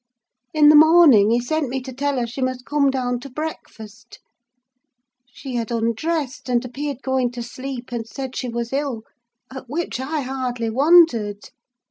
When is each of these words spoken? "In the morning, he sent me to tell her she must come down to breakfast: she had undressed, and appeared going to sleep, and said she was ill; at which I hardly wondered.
"In 0.51 0.69
the 0.69 0.75
morning, 0.75 1.29
he 1.29 1.39
sent 1.39 1.69
me 1.69 1.79
to 1.81 1.93
tell 1.93 2.17
her 2.17 2.25
she 2.25 2.41
must 2.41 2.65
come 2.65 2.89
down 2.89 3.19
to 3.19 3.29
breakfast: 3.29 4.17
she 5.27 5.53
had 5.57 5.69
undressed, 5.69 6.49
and 6.49 6.65
appeared 6.65 7.03
going 7.03 7.29
to 7.33 7.43
sleep, 7.43 7.91
and 7.91 8.07
said 8.07 8.35
she 8.35 8.49
was 8.49 8.73
ill; 8.73 9.03
at 9.55 9.65
which 9.69 9.99
I 9.99 10.21
hardly 10.21 10.71
wondered. 10.71 11.51